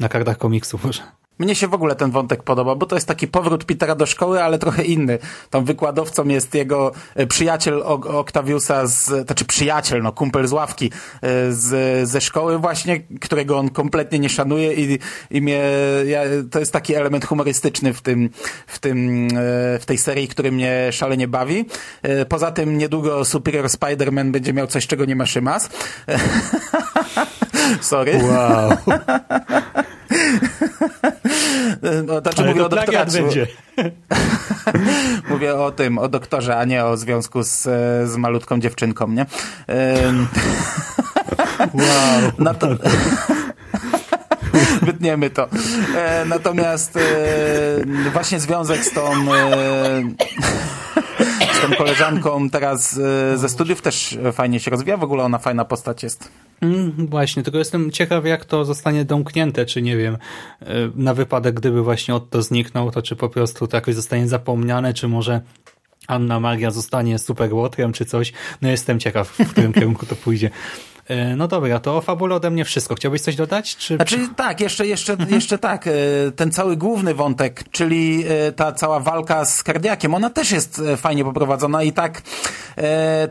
na 0.00 0.08
kartach 0.08 0.38
komiksu 0.38 0.78
może. 0.84 1.02
Mnie 1.38 1.54
się 1.54 1.68
w 1.68 1.74
ogóle 1.74 1.94
ten 1.94 2.10
wątek 2.10 2.42
podoba, 2.42 2.74
bo 2.74 2.86
to 2.86 2.96
jest 2.96 3.08
taki 3.08 3.28
powrót 3.28 3.64
Petera 3.64 3.94
do 3.94 4.06
szkoły, 4.06 4.42
ale 4.42 4.58
trochę 4.58 4.84
inny. 4.84 5.18
Tam 5.50 5.64
wykładowcą 5.64 6.28
jest 6.28 6.54
jego 6.54 6.92
e, 7.14 7.26
przyjaciel 7.26 7.82
Octaviusa, 7.82 8.86
z, 8.86 9.26
znaczy 9.26 9.44
przyjaciel, 9.44 10.02
no 10.02 10.12
kumpel 10.12 10.46
z 10.46 10.52
ławki 10.52 10.90
e, 11.22 11.52
z, 11.52 12.08
ze 12.08 12.20
szkoły 12.20 12.58
właśnie, 12.58 13.00
którego 13.20 13.58
on 13.58 13.70
kompletnie 13.70 14.18
nie 14.18 14.28
szanuje 14.28 14.74
i, 14.74 14.98
i 15.30 15.42
mnie, 15.42 15.62
ja, 16.06 16.20
to 16.50 16.58
jest 16.58 16.72
taki 16.72 16.94
element 16.94 17.24
humorystyczny 17.24 17.92
w 17.92 18.00
tym, 18.00 18.30
w 18.66 18.78
tym, 18.78 19.28
e, 19.28 19.78
w 19.78 19.86
tej 19.86 19.98
serii, 19.98 20.28
który 20.28 20.52
mnie 20.52 20.88
szalenie 20.92 21.28
bawi. 21.28 21.64
Poza 22.28 22.50
tym 22.50 22.78
niedługo 22.78 23.24
Superior 23.24 23.66
Spider-Man 23.66 24.30
będzie 24.30 24.52
miał 24.52 24.66
coś, 24.66 24.86
czego 24.86 25.04
nie 25.04 25.16
ma 25.16 25.26
Szymas. 25.26 25.70
Sorry. 27.80 28.20
Wow. 28.22 28.72
No, 32.12 32.20
znaczy 32.20 32.44
mówię 32.44 32.64
o 32.64 32.68
doktoracie. 32.68 33.22
będzie. 33.22 33.46
mówię 35.30 35.54
o 35.54 35.70
tym, 35.70 35.98
o 35.98 36.08
doktorze, 36.08 36.56
a 36.56 36.64
nie 36.64 36.84
o 36.84 36.96
związku 36.96 37.42
z, 37.42 37.62
z 38.10 38.16
malutką 38.16 38.60
dziewczynką, 38.60 39.08
nie? 39.08 39.26
wow. 41.74 42.32
No 42.38 42.54
to... 42.54 42.68
Wytniemy 44.82 45.30
to. 45.30 45.48
E, 45.96 46.24
natomiast 46.24 46.96
e, 46.96 47.00
właśnie 48.12 48.40
związek 48.40 48.84
z 48.84 48.92
tą 48.92 49.34
e, 49.34 50.02
tą 51.62 51.76
koleżanką 51.76 52.50
teraz 52.50 52.98
e, 52.98 53.38
ze 53.38 53.48
studiów 53.48 53.82
też 53.82 54.18
fajnie 54.32 54.60
się 54.60 54.70
rozwija. 54.70 54.96
W 54.96 55.04
ogóle 55.04 55.24
ona 55.24 55.38
fajna 55.38 55.64
postać 55.64 56.02
jest. 56.02 56.28
Mm, 56.60 57.06
właśnie, 57.06 57.42
tylko 57.42 57.58
jestem 57.58 57.90
ciekaw, 57.90 58.26
jak 58.26 58.44
to 58.44 58.64
zostanie 58.64 59.04
domknięte, 59.04 59.66
czy 59.66 59.82
nie 59.82 59.96
wiem, 59.96 60.16
e, 60.60 60.66
na 60.94 61.14
wypadek, 61.14 61.54
gdyby 61.54 61.82
właśnie 61.82 62.14
Otto 62.14 62.42
zniknął, 62.42 62.90
to 62.90 63.02
czy 63.02 63.16
po 63.16 63.28
prostu 63.28 63.66
to 63.66 63.76
jakoś 63.76 63.94
zostanie 63.94 64.28
zapomniane, 64.28 64.94
czy 64.94 65.08
może 65.08 65.40
Anna 66.06 66.40
Maria 66.40 66.70
zostanie 66.70 67.18
super 67.18 67.50
czy 67.92 68.04
coś. 68.04 68.32
No 68.62 68.68
jestem 68.68 69.00
ciekaw, 69.00 69.28
w 69.28 69.50
którym 69.50 69.72
kierunku 69.72 70.06
to 70.06 70.16
pójdzie. 70.16 70.50
E, 71.08 71.36
no 71.36 71.48
dobra, 71.48 71.78
to 71.78 71.96
o 71.96 72.00
fabule 72.00 72.34
ode 72.34 72.50
mnie 72.50 72.64
wszystko. 72.64 72.94
Chciałbyś 72.94 73.20
coś 73.20 73.36
dodać? 73.36 73.76
Czy... 73.76 73.96
Znaczy 73.96 74.28
tak, 74.36 74.60
jeszcze, 74.60 74.86
jeszcze, 74.86 75.16
jeszcze 75.30 75.58
tak, 75.58 75.86
e, 75.86 75.90
ten 76.36 76.52
cały 76.52 76.76
główny 76.76 77.14
wątek, 77.14 77.64
czyli 77.70 78.24
e, 78.28 78.52
ta 78.52 78.72
cała 78.72 79.00
walka 79.00 79.44
z 79.44 79.62
kardiakiem, 79.62 80.14
ona 80.14 80.30
też 80.30 80.50
jest 80.50 80.82
fajnie 80.96 81.24
poprowadzona 81.24 81.82
i 81.82 81.92
tak 81.92 82.22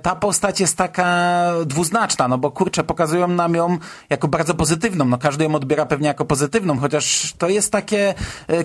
ta 0.01 0.16
postać 0.16 0.60
jest 0.60 0.78
taka 0.78 1.32
dwuznaczna, 1.66 2.28
no 2.28 2.38
bo 2.38 2.51
kurczę, 2.51 2.84
pokazują 2.84 3.28
nam 3.28 3.56
ją 3.56 3.78
jako 4.10 4.28
bardzo 4.28 4.54
pozytywną, 4.54 5.06
no 5.06 5.18
każdy 5.18 5.44
ją 5.44 5.56
odbiera 5.56 5.86
pewnie 5.86 6.08
jako 6.08 6.25
pozytywną, 6.25 6.78
chociaż 6.80 7.34
to 7.38 7.50
jest 7.50 7.72
takie 7.72 8.13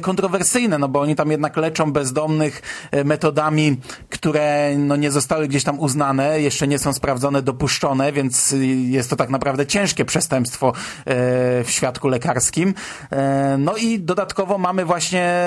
kontrowersyjne, 0.00 0.78
no 0.78 0.88
bo 0.88 1.00
oni 1.00 1.16
tam 1.16 1.30
jednak 1.30 1.56
leczą 1.56 1.92
bezdomnych 1.92 2.62
metodami, 3.04 3.76
które 4.10 4.74
no 4.78 4.96
nie 4.96 5.10
zostały 5.10 5.48
gdzieś 5.48 5.64
tam 5.64 5.80
uznane, 5.80 6.40
jeszcze 6.40 6.68
nie 6.68 6.78
są 6.78 6.92
sprawdzone, 6.92 7.42
dopuszczone, 7.42 8.12
więc 8.12 8.54
jest 8.96 9.10
to 9.10 9.16
tak 9.16 9.30
naprawdę 9.30 9.66
ciężkie 9.66 10.04
przestępstwo 10.04 10.68
e, 10.68 10.74
w 11.64 11.70
świadku 11.70 12.08
lekarskim. 12.08 12.74
E, 13.10 13.56
no 13.58 13.76
i 13.76 14.00
dodatkowo 14.00 14.58
mamy 14.58 14.84
właśnie 14.84 15.42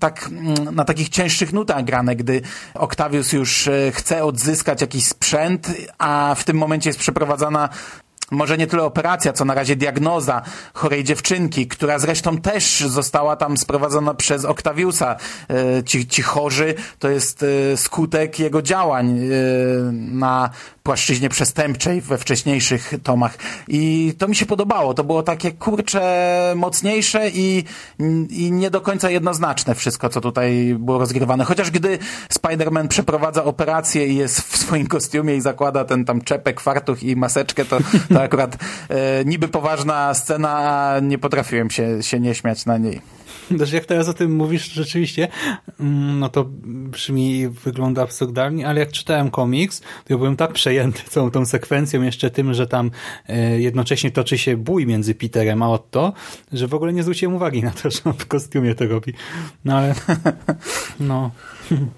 tak 0.00 0.28
mm, 0.30 0.74
na 0.74 0.84
takich 0.84 1.08
cięższych 1.08 1.52
nutach 1.52 1.84
grane, 1.84 2.16
gdy 2.16 2.42
Octavius 2.74 3.32
już 3.32 3.68
e, 3.68 3.92
chce 3.92 4.24
odzyskać 4.24 4.80
jakiś 4.80 5.04
sprzęt, 5.04 5.68
a 5.98 6.34
w 6.38 6.44
tym 6.44 6.56
momencie 6.56 6.90
jest 6.90 7.00
przeprowadzana 7.00 7.68
może 8.30 8.58
nie 8.58 8.66
tyle 8.66 8.82
operacja, 8.82 9.32
co 9.32 9.44
na 9.44 9.54
razie 9.54 9.76
diagnoza 9.76 10.42
chorej 10.74 11.04
dziewczynki, 11.04 11.66
która 11.66 11.98
zresztą 11.98 12.38
też 12.38 12.80
została 12.80 13.36
tam 13.36 13.56
sprowadzona 13.56 14.14
przez 14.14 14.44
Octaviusa. 14.44 15.16
Ci, 15.86 16.06
ci 16.06 16.22
chorzy 16.22 16.74
to 16.98 17.08
jest 17.08 17.44
skutek 17.76 18.38
jego 18.38 18.62
działań 18.62 19.20
na 19.92 20.50
płaszczyźnie 20.82 21.28
przestępczej 21.28 22.00
we 22.00 22.18
wcześniejszych 22.18 22.94
tomach. 23.02 23.38
I 23.68 24.14
to 24.18 24.28
mi 24.28 24.36
się 24.36 24.46
podobało. 24.46 24.94
To 24.94 25.04
było 25.04 25.22
takie 25.22 25.52
kurcze 25.52 26.52
mocniejsze 26.56 27.30
i, 27.30 27.64
i 28.30 28.52
nie 28.52 28.70
do 28.70 28.80
końca 28.80 29.10
jednoznaczne 29.10 29.74
wszystko, 29.74 30.08
co 30.08 30.20
tutaj 30.20 30.76
było 30.78 30.98
rozgrywane. 30.98 31.44
Chociaż 31.44 31.70
gdy 31.70 31.98
Spider-Man 32.34 32.88
przeprowadza 32.88 33.44
operację 33.44 34.06
i 34.06 34.16
jest 34.16 34.40
w 34.40 34.56
swoim 34.56 34.86
kostiumie 34.86 35.36
i 35.36 35.40
zakłada 35.40 35.84
ten 35.84 36.04
tam 36.04 36.20
czepek, 36.20 36.60
fartuch 36.60 37.02
i 37.02 37.16
maseczkę, 37.16 37.64
to, 37.64 37.78
to 38.14 38.22
akurat 38.22 38.56
e, 38.88 39.24
niby 39.24 39.48
poważna 39.48 40.14
scena, 40.14 40.50
a 40.50 41.00
nie 41.00 41.18
potrafiłem 41.18 41.70
się, 41.70 42.02
się 42.02 42.20
nie 42.20 42.34
śmiać 42.34 42.66
na 42.66 42.78
niej. 42.78 43.00
Też 43.58 43.72
jak 43.78 43.84
teraz 43.84 44.08
o 44.08 44.14
tym 44.14 44.36
mówisz, 44.36 44.72
rzeczywiście, 44.72 45.28
mm, 45.80 46.18
no 46.18 46.28
to 46.28 46.44
brzmi, 46.64 47.48
wygląda 47.48 48.02
absurdalnie, 48.02 48.68
ale 48.68 48.80
jak 48.80 48.92
czytałem 48.92 49.30
komiks, 49.30 49.80
to 49.80 49.86
ja 50.08 50.16
byłem 50.16 50.36
tak 50.36 50.52
przejęty 50.52 51.02
całą 51.10 51.30
tą 51.30 51.46
sekwencją, 51.46 52.02
jeszcze 52.02 52.30
tym, 52.30 52.54
że 52.54 52.66
tam 52.66 52.90
e, 53.28 53.60
jednocześnie 53.60 54.10
toczy 54.10 54.38
się 54.38 54.56
bój 54.56 54.86
między 54.86 55.14
Peterem 55.14 55.62
a 55.62 55.70
Otto, 55.70 56.12
że 56.52 56.68
w 56.68 56.74
ogóle 56.74 56.92
nie 56.92 57.02
zwróciłem 57.02 57.34
uwagi 57.34 57.62
na 57.62 57.70
to, 57.70 57.90
że 57.94 58.00
on 58.04 58.12
w 58.12 58.26
kostiumie 58.26 58.74
to 58.74 58.86
robi. 58.86 59.12
No 59.64 59.76
ale, 59.76 59.94
no. 61.00 61.30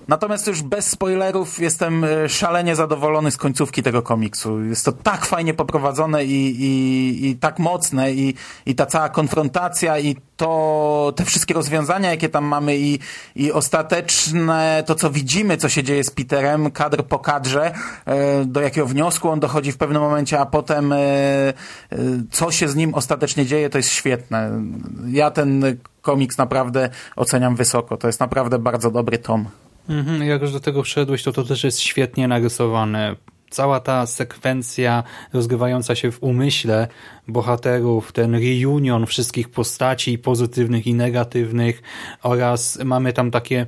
Natomiast 0.08 0.46
już 0.46 0.62
bez 0.62 0.86
spoilerów 0.90 1.58
jestem 1.58 2.04
e, 2.04 2.28
szalenie 2.28 2.76
zadowolony 2.76 3.30
z 3.30 3.36
końcówki 3.36 3.82
tego 3.82 4.02
komiksu. 4.02 4.64
Jest 4.64 4.84
to 4.84 4.92
tak 4.92 5.26
fajnie 5.26 5.54
poprowadzone 5.54 6.24
i, 6.24 6.62
i, 6.62 7.26
i 7.26 7.36
tak 7.36 7.58
mocne 7.58 8.12
i, 8.12 8.34
i 8.66 8.74
ta 8.74 8.86
cała 8.86 9.08
konfrontacja 9.08 9.98
i 9.98 10.16
to 10.36 11.12
te 11.16 11.24
wszystkie 11.24 11.54
rozwiązania, 11.54 12.10
jakie 12.10 12.28
tam 12.28 12.44
mamy 12.44 12.76
i, 12.78 12.98
i 13.36 13.52
ostateczne 13.52 14.82
to, 14.86 14.94
co 14.94 15.10
widzimy, 15.10 15.56
co 15.56 15.68
się 15.68 15.82
dzieje 15.82 16.04
z 16.04 16.10
Peterem, 16.10 16.70
kadr 16.70 17.04
po 17.04 17.18
kadrze, 17.18 17.74
e, 18.06 18.44
do 18.44 18.60
jakiego 18.60 18.86
wniosku 18.86 19.28
on 19.28 19.40
dochodzi 19.40 19.72
w 19.72 19.76
pewnym 19.76 20.02
momencie, 20.02 20.40
a 20.40 20.46
potem 20.46 20.92
e, 20.92 20.98
co 22.30 22.50
się 22.50 22.68
z 22.68 22.76
nim 22.76 22.94
ostatecznie 22.94 23.46
dzieje, 23.46 23.70
to 23.70 23.78
jest 23.78 23.90
świetne. 23.90 24.50
Ja 25.08 25.30
ten 25.30 25.76
komiks 26.02 26.38
naprawdę 26.38 26.90
oceniam 27.16 27.56
wysoko. 27.56 27.96
To 27.96 28.06
jest 28.06 28.20
naprawdę 28.20 28.58
bardzo 28.58 28.90
dobry 28.90 29.18
tom. 29.18 29.48
Mhm, 29.88 30.22
jak 30.22 30.42
już 30.42 30.52
do 30.52 30.60
tego 30.60 30.82
wszedłeś, 30.82 31.22
to 31.22 31.32
to 31.32 31.44
też 31.44 31.64
jest 31.64 31.80
świetnie 31.80 32.28
narysowane. 32.28 33.16
Cała 33.50 33.80
ta 33.80 34.06
sekwencja 34.06 35.02
rozgrywająca 35.32 35.94
się 35.94 36.12
w 36.12 36.22
umyśle 36.22 36.88
bohaterów, 37.28 38.12
ten 38.12 38.34
reunion 38.34 39.06
wszystkich 39.06 39.48
postaci 39.48 40.18
pozytywnych 40.18 40.86
i 40.86 40.94
negatywnych 40.94 41.82
oraz 42.22 42.78
mamy 42.84 43.12
tam 43.12 43.30
takie 43.30 43.66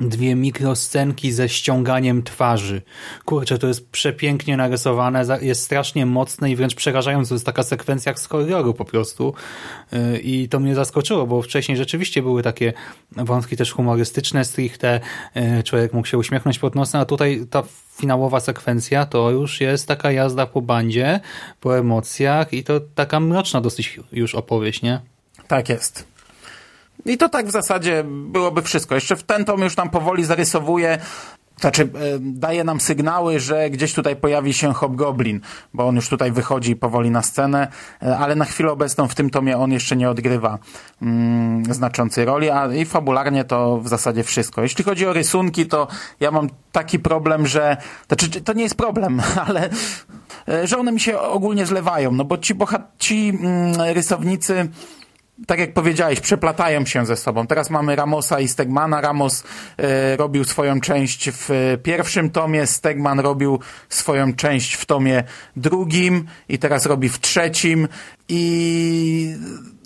dwie 0.00 0.34
mikroscenki 0.34 1.32
ze 1.32 1.48
ściąganiem 1.48 2.22
twarzy. 2.22 2.82
Kurczę, 3.24 3.58
to 3.58 3.66
jest 3.68 3.90
przepięknie 3.90 4.56
narysowane, 4.56 5.24
jest 5.40 5.62
strasznie 5.62 6.06
mocne 6.06 6.50
i 6.50 6.56
wręcz 6.56 6.74
przerażające. 6.74 7.28
To 7.28 7.34
jest 7.34 7.46
taka 7.46 7.62
sekwencja 7.62 8.10
jak 8.10 8.20
z 8.20 8.26
horroru 8.26 8.74
po 8.74 8.84
prostu. 8.84 9.34
Y, 9.92 10.18
I 10.18 10.48
to 10.48 10.60
mnie 10.60 10.74
zaskoczyło, 10.74 11.26
bo 11.26 11.42
wcześniej 11.42 11.76
rzeczywiście 11.76 12.22
były 12.22 12.42
takie 12.42 12.72
wątki 13.12 13.56
też 13.56 13.72
humorystyczne 13.72 14.44
stricte. 14.44 15.00
Y, 15.36 15.62
człowiek 15.62 15.92
mógł 15.92 16.08
się 16.08 16.18
uśmiechnąć 16.18 16.58
pod 16.58 16.74
nosem, 16.74 17.00
a 17.00 17.04
tutaj 17.04 17.46
ta 17.50 17.62
finałowa 17.96 18.40
sekwencja 18.40 19.06
to 19.06 19.30
już 19.30 19.60
jest 19.60 19.88
taka 19.88 20.12
jazda 20.12 20.46
po 20.46 20.62
bandzie, 20.62 21.20
po 21.60 21.78
emocjach 21.78 22.52
i 22.52 22.64
to 22.64 22.80
taka 22.94 23.20
mroczna 23.20 23.60
dosyć 23.60 24.00
już 24.12 24.34
opowieść, 24.34 24.82
nie? 24.82 25.00
Tak 25.48 25.68
jest. 25.68 26.13
I 27.06 27.18
to 27.18 27.28
tak 27.28 27.46
w 27.46 27.50
zasadzie 27.50 28.04
byłoby 28.06 28.62
wszystko. 28.62 28.94
Jeszcze 28.94 29.16
w 29.16 29.22
ten 29.22 29.44
tom 29.44 29.60
już 29.60 29.76
nam 29.76 29.90
powoli 29.90 30.24
zarysowuje 30.24 30.98
znaczy, 31.60 31.82
e, 31.82 31.88
daje 32.20 32.64
nam 32.64 32.80
sygnały, 32.80 33.40
że 33.40 33.70
gdzieś 33.70 33.94
tutaj 33.94 34.16
pojawi 34.16 34.54
się 34.54 34.74
Hobgoblin, 34.74 35.40
bo 35.74 35.86
on 35.86 35.96
już 35.96 36.08
tutaj 36.08 36.32
wychodzi 36.32 36.76
powoli 36.76 37.10
na 37.10 37.22
scenę, 37.22 37.68
e, 38.02 38.18
ale 38.18 38.34
na 38.34 38.44
chwilę 38.44 38.72
obecną 38.72 39.08
w 39.08 39.14
tym 39.14 39.30
tomie 39.30 39.58
on 39.58 39.72
jeszcze 39.72 39.96
nie 39.96 40.10
odgrywa 40.10 40.58
mm, 41.02 41.74
znaczącej 41.74 42.24
roli, 42.24 42.50
a 42.50 42.74
i 42.74 42.84
fabularnie 42.84 43.44
to 43.44 43.80
w 43.80 43.88
zasadzie 43.88 44.24
wszystko. 44.24 44.62
Jeśli 44.62 44.84
chodzi 44.84 45.06
o 45.06 45.12
rysunki, 45.12 45.66
to 45.66 45.88
ja 46.20 46.30
mam 46.30 46.48
taki 46.72 46.98
problem, 46.98 47.46
że 47.46 47.76
znaczy, 48.08 48.40
to 48.40 48.52
nie 48.52 48.62
jest 48.62 48.76
problem, 48.76 49.22
ale 49.46 49.70
e, 50.48 50.66
że 50.66 50.78
one 50.78 50.92
mi 50.92 51.00
się 51.00 51.18
ogólnie 51.18 51.66
zlewają, 51.66 52.12
no 52.12 52.24
bo 52.24 52.38
ci, 52.38 52.54
ci 52.98 53.28
mm, 53.28 53.80
rysownicy 53.94 54.68
tak 55.46 55.58
jak 55.58 55.72
powiedziałeś, 55.72 56.20
przeplatają 56.20 56.86
się 56.86 57.06
ze 57.06 57.16
sobą. 57.16 57.46
Teraz 57.46 57.70
mamy 57.70 57.96
Ramosa 57.96 58.40
i 58.40 58.48
Stegmana. 58.48 59.00
Ramos 59.00 59.44
e, 59.76 60.16
robił 60.16 60.44
swoją 60.44 60.80
część 60.80 61.30
w 61.30 61.50
pierwszym 61.82 62.30
tomie, 62.30 62.66
Stegman 62.66 63.20
robił 63.20 63.58
swoją 63.88 64.34
część 64.34 64.74
w 64.74 64.86
tomie 64.86 65.24
drugim 65.56 66.24
i 66.48 66.58
teraz 66.58 66.86
robi 66.86 67.08
w 67.08 67.20
trzecim 67.20 67.88
i 68.28 69.36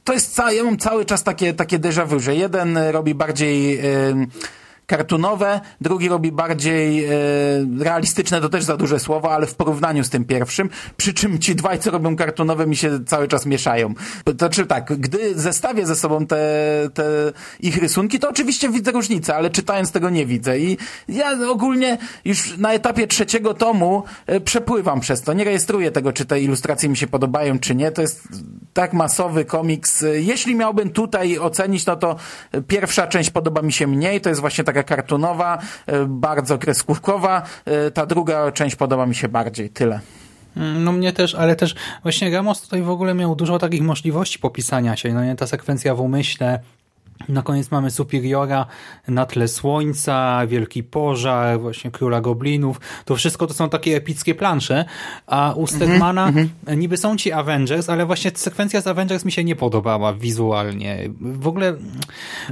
to 0.05 0.12
jest 0.12 0.35
cały, 0.35 0.55
ja 0.55 0.64
mam 0.64 0.78
cały 0.78 1.05
czas 1.05 1.23
takie, 1.23 1.55
takie 1.55 1.78
déjà 1.78 2.07
vu, 2.07 2.21
że 2.21 2.35
jeden 2.35 2.78
robi 2.78 3.14
bardziej 3.14 3.78
e, 3.78 3.83
kartunowe, 4.88 5.61
drugi 5.80 6.09
robi 6.09 6.33
bardziej 6.33 7.04
e, 7.04 7.11
realistyczne, 7.78 8.40
to 8.40 8.49
też 8.49 8.64
za 8.64 8.76
duże 8.76 8.99
słowo, 9.00 9.33
ale 9.33 9.47
w 9.47 9.54
porównaniu 9.54 10.04
z 10.04 10.11
tym 10.11 10.25
pierwszym, 10.25 10.71
przy 10.97 11.14
czym 11.14 11.38
ci 11.38 11.54
dwaj, 11.54 11.78
co 11.78 11.90
robią 11.90 12.16
kartunowe, 12.16 12.66
mi 12.66 12.76
się 12.76 13.04
cały 13.04 13.28
czas 13.28 13.47
mieszają. 13.47 13.95
To 14.25 14.33
znaczy 14.33 14.66
tak, 14.66 14.99
gdy 14.99 15.40
zestawię 15.40 15.87
ze 15.87 15.97
sobą 15.97 16.26
te, 16.26 16.37
te 16.95 17.04
ich 17.61 17.76
rysunki, 17.76 18.18
to 18.18 18.28
oczywiście 18.28 18.68
widzę 18.68 18.92
różnicę, 18.92 19.35
ale 19.35 19.50
czytając 19.50 19.92
tego 19.92 20.11
nie 20.11 20.26
widzę. 20.26 20.59
I 20.59 20.78
ja 21.09 21.33
ogólnie 21.49 21.99
już 22.25 22.57
na 22.59 22.73
etapie 22.73 23.07
trzeciego 23.07 23.54
tomu 23.54 24.02
e, 24.26 24.40
przepływam 24.40 25.00
przez 25.00 25.23
to, 25.23 25.33
nie 25.33 25.45
rejestruję 25.45 25.90
tego, 25.90 26.12
czy 26.12 26.25
te 26.25 26.40
ilustracje 26.40 26.88
mi 26.88 26.97
się 26.97 27.07
podobają, 27.07 27.59
czy 27.59 27.75
nie, 27.75 27.92
to 27.92 28.02
jest 28.02 28.28
tak 28.73 28.92
masowy 28.92 29.45
komiks. 29.45 30.02
E, 30.02 30.21
Jeśli 30.21 30.54
miałbym 30.54 30.90
tutaj 30.90 31.38
ocenić, 31.38 31.87
no 31.87 31.97
to 31.97 32.16
pierwsza 32.68 33.07
część 33.07 33.30
podoba 33.30 33.62
mi 33.62 33.73
się 33.73 33.87
mniej, 33.87 34.21
to 34.21 34.28
jest 34.28 34.40
właśnie 34.40 34.64
taka 34.64 34.77
kartunowa, 34.82 35.58
e, 35.87 36.06
bardzo 36.06 36.58
kreskówkowa, 36.58 37.42
e, 37.64 37.90
ta 37.90 38.06
druga 38.06 38.52
część 38.52 38.76
podoba 38.76 39.06
mi 39.06 39.14
się 39.14 39.28
bardziej, 39.28 39.70
tyle. 39.70 40.00
Mm, 40.56 40.85
No 40.85 40.92
mnie 40.92 41.12
też, 41.12 41.35
ale 41.35 41.56
też 41.56 41.75
właśnie 42.02 42.30
Ramos 42.30 42.62
tutaj 42.62 42.82
w 42.82 42.90
ogóle 42.90 43.14
miał 43.14 43.37
dużo 43.37 43.58
takich 43.58 43.82
możliwości 43.82 44.38
popisania 44.38 44.97
się. 44.97 45.14
No 45.14 45.25
nie, 45.25 45.37
ta 45.37 45.47
sekwencja 45.47 45.94
w 45.94 46.00
umyśle, 46.00 46.61
na 47.29 47.43
koniec 47.43 47.71
mamy 47.71 47.91
Superiora 47.91 48.67
na 49.09 49.27
tle 49.27 49.49
słońca, 49.49 50.47
Wielki 50.47 50.83
Pożar, 50.83 51.61
właśnie 51.61 51.91
Króla 51.91 52.21
Goblinów. 52.21 52.81
To 53.05 53.17
wszystko 53.17 53.47
to 53.47 53.55
są 53.55 53.69
takie 53.69 53.97
epickie 53.97 54.35
plansze, 54.35 54.85
a 55.27 55.53
u 55.57 55.67
Stegmana 55.67 56.33
niby 56.77 56.97
są 56.97 57.17
ci 57.17 57.33
Avengers, 57.33 57.91
ale 57.91 58.07
właśnie 58.07 58.31
sekwencja 58.35 58.81
z 58.81 58.87
Avengers 58.87 59.25
mi 59.25 59.33
się 59.33 59.45
nie 59.45 59.57
podobała 59.57 60.13
wizualnie. 60.13 60.99
W 61.21 61.49
ogóle 61.49 61.77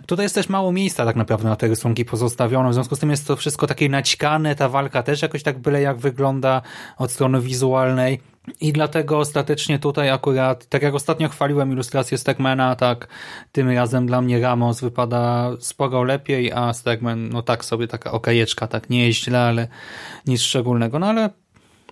tutaj 0.06 0.24
jest 0.24 0.34
też 0.34 0.48
mało 0.48 0.72
miejsca 0.72 1.04
tak 1.04 1.16
naprawdę 1.16 1.48
na 1.48 1.56
te 1.56 1.68
rysunki 1.68 2.04
pozostawione, 2.04 2.70
w 2.70 2.74
związku 2.74 2.96
z 2.96 2.98
tym 2.98 3.10
jest 3.10 3.26
to 3.26 3.36
wszystko 3.36 3.66
takie 3.66 3.88
naćkane, 3.88 4.54
ta 4.54 4.68
walka 4.68 5.02
też 5.02 5.22
jakoś 5.22 5.42
tak 5.42 5.58
byle 5.58 5.80
jak 5.80 5.98
wygląda 5.98 6.62
od 6.98 7.12
strony 7.12 7.40
wizualnej. 7.40 8.20
I 8.60 8.72
dlatego 8.72 9.18
ostatecznie 9.18 9.78
tutaj 9.78 10.10
akurat, 10.10 10.66
tak 10.66 10.82
jak 10.82 10.94
ostatnio 10.94 11.28
chwaliłem 11.28 11.72
ilustrację 11.72 12.18
Stegmana, 12.18 12.76
tak 12.76 13.08
tym 13.52 13.70
razem 13.70 14.06
dla 14.06 14.20
mnie 14.20 14.40
Ramos 14.40 14.80
wypada 14.80 15.50
sporo 15.60 16.02
lepiej, 16.02 16.52
a 16.52 16.72
Stegman, 16.72 17.28
no 17.28 17.42
tak 17.42 17.64
sobie 17.64 17.88
taka 17.88 18.12
okajeczka, 18.12 18.66
tak 18.66 18.90
nie 18.90 19.06
jest 19.06 19.18
źle, 19.18 19.40
ale 19.40 19.68
nic 20.26 20.40
szczególnego. 20.40 20.98
No 20.98 21.06
ale 21.06 21.30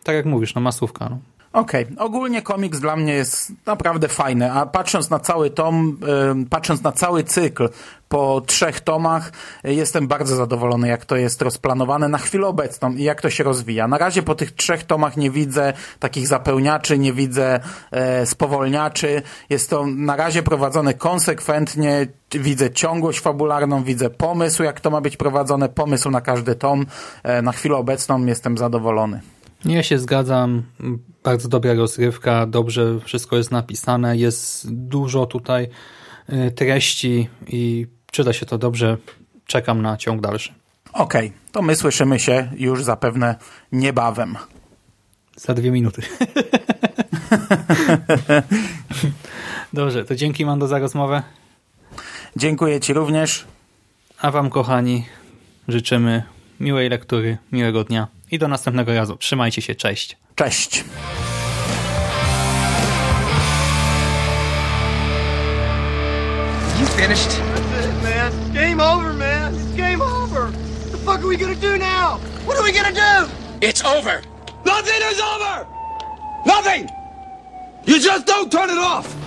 tak 0.03 0.15
jak 0.15 0.27
mówisz, 0.27 0.55
no 0.55 0.61
masówka. 0.61 1.09
No. 1.09 1.19
Okej, 1.55 1.87
ogólnie 1.99 2.43
komiks 2.43 2.81
dla 2.81 2.97
mnie 2.97 3.13
jest 3.13 3.53
naprawdę 3.67 4.09
fajny, 4.09 4.53
a 4.53 4.67
patrząc 4.67 5.11
na 5.11 5.19
cały 5.19 5.51
tom, 5.51 5.99
patrząc 6.51 6.83
na 6.83 6.93
cały 6.93 7.25
cykl 7.25 7.69
po 8.09 8.43
trzech 8.47 8.81
tomach, 8.81 9.33
jestem 9.65 10.09
bardzo 10.09 10.37
zadowolony, 10.37 10.89
jak 10.89 11.05
to 11.05 11.17
jest 11.17 11.43
rozplanowane 11.43 12.09
na 12.09 12.19
chwilę 12.19 12.47
obecną 12.47 12.93
i 12.93 13.03
jak 13.03 13.21
to 13.21 13.31
się 13.31 13.45
rozwija. 13.45 13.89
Na 13.89 13.99
razie 13.99 14.23
po 14.23 14.35
tych 14.35 14.53
trzech 14.53 14.85
tomach 14.85 15.17
nie 15.17 15.31
widzę 15.31 15.73
takich 15.99 16.27
zapełniaczy, 16.29 16.99
nie 16.99 17.13
widzę 17.13 17.61
e, 17.91 18.27
spowolniaczy. 18.27 19.23
Jest 19.51 19.71
to 19.71 19.87
na 19.87 20.17
razie 20.17 20.43
prowadzone 20.43 20.95
konsekwentnie, 20.95 22.07
widzę 22.31 22.71
ciągłość 22.71 23.21
fabularną, 23.21 23.85
widzę 23.85 24.11
pomysł, 24.11 24.63
jak 24.63 24.81
to 24.81 24.91
ma 24.91 25.01
być 25.01 25.17
prowadzone, 25.17 25.69
pomysł 25.69 26.11
na 26.11 26.21
każdy 26.21 26.55
tom. 26.55 26.87
E, 27.23 27.43
na 27.43 27.53
chwilę 27.53 27.77
obecną 27.77 28.27
jestem 28.27 28.59
zadowolony. 28.59 29.21
Ja 29.65 29.83
się 29.83 29.99
zgadzam, 29.99 30.63
bardzo 31.23 31.49
dobra 31.49 31.75
rozrywka, 31.75 32.47
dobrze 32.47 33.01
wszystko 33.01 33.37
jest 33.37 33.51
napisane, 33.51 34.17
jest 34.17 34.73
dużo 34.73 35.27
tutaj 35.27 35.69
y, 36.33 36.51
treści 36.51 37.29
i 37.47 37.87
czyta 38.11 38.33
się 38.33 38.47
to 38.47 38.59
dobrze. 38.59 38.97
Czekam 39.47 39.83
na 39.83 39.97
ciąg 39.97 40.21
dalszy. 40.21 40.53
Okej, 40.93 41.33
to 41.53 41.63
my 41.63 41.77
słyszymy 41.77 42.19
się 42.19 42.51
już 42.57 42.85
zapewne 42.85 43.37
niebawem. 43.73 44.37
Za 45.37 45.55
dwie 45.55 45.71
minuty. 45.71 46.03
Dobrze, 49.73 50.05
to 50.05 50.15
dzięki 50.15 50.47
Mando 50.47 50.67
za 50.67 50.79
rozmowę. 50.79 51.23
Dziękuję 52.37 52.81
Ci 52.81 52.93
również. 52.93 53.45
A 54.21 54.31
Wam, 54.31 54.51
kochani, 54.51 55.05
życzymy 55.69 56.23
miłej 56.61 56.89
lektury, 56.89 57.39
miłego 57.53 57.85
dnia 57.85 58.14
i 58.35 58.39
do 58.39 58.49
następnego 58.49 58.95
razu. 58.95 59.17
Trzymajcie 59.17 59.63
się, 59.63 59.75
cześć. 59.75 60.17
Cześć. 60.35 60.85
You 66.81 66.87
finished? 66.87 67.31
That's 67.31 67.87
it, 67.87 68.03
man. 68.03 68.33
Game 68.55 68.81
over, 68.81 69.13
man. 69.15 69.55
It's 69.55 69.77
game 69.77 70.03
over. 70.03 70.51
What 70.51 70.93
the 70.93 70.99
fuck 70.99 71.21
are 71.21 71.29
we 71.29 71.37
gonna 71.37 71.55
do 71.55 71.79
now? 71.79 72.19
What 72.47 72.59
are 72.59 72.65
we 72.65 72.73
gonna 72.73 72.93
do? 72.93 73.31
It's 73.61 73.85
over. 73.85 74.23
Nothing 74.65 75.03
is 75.13 75.21
over! 75.21 75.67
Nothing! 76.47 76.89
You 77.87 78.01
just 78.01 78.27
don't 78.27 78.51
turn 78.51 78.71
it 78.71 78.79
off! 78.79 79.24